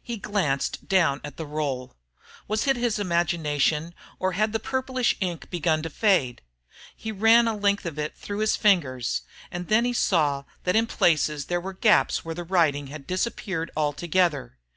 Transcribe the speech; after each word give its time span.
He 0.00 0.18
glanced 0.18 0.86
down 0.86 1.20
at 1.24 1.36
the 1.36 1.44
roll. 1.44 1.96
Was 2.46 2.68
it 2.68 2.76
his 2.76 3.00
imagination, 3.00 3.92
or 4.20 4.30
had 4.30 4.52
the 4.52 4.60
purplish 4.60 5.16
ink 5.18 5.50
begun 5.50 5.82
to 5.82 5.90
fade? 5.90 6.42
He 6.94 7.10
ran 7.10 7.48
a 7.48 7.56
length 7.56 7.84
of 7.84 7.98
it 7.98 8.16
through 8.16 8.38
his 8.38 8.54
fingers, 8.54 9.22
and 9.50 9.66
then 9.66 9.84
he 9.84 9.92
saw 9.92 10.44
that 10.62 10.76
in 10.76 10.86
places 10.86 11.46
there 11.46 11.60
were 11.60 11.72
gaps 11.74 12.24
where 12.24 12.36
the 12.36 12.44
writing 12.44 12.86
had 12.86 13.04
disappeared 13.04 13.72
altogether. 13.76 14.58